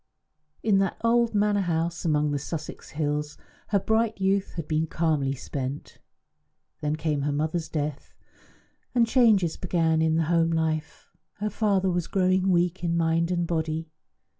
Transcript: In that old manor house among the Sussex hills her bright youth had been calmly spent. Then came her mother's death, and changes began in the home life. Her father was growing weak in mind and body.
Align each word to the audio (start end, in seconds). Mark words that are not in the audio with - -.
In 0.63 0.79
that 0.79 0.97
old 1.03 1.35
manor 1.35 1.61
house 1.61 2.05
among 2.05 2.31
the 2.31 2.39
Sussex 2.39 2.89
hills 2.89 3.37
her 3.67 3.77
bright 3.77 4.19
youth 4.19 4.53
had 4.53 4.67
been 4.67 4.87
calmly 4.87 5.33
spent. 5.35 5.99
Then 6.79 6.95
came 6.95 7.21
her 7.21 7.31
mother's 7.31 7.69
death, 7.69 8.15
and 8.95 9.05
changes 9.05 9.57
began 9.57 10.01
in 10.01 10.15
the 10.15 10.23
home 10.23 10.49
life. 10.49 11.11
Her 11.33 11.51
father 11.51 11.91
was 11.91 12.07
growing 12.07 12.49
weak 12.49 12.83
in 12.83 12.97
mind 12.97 13.29
and 13.29 13.45
body. 13.45 13.91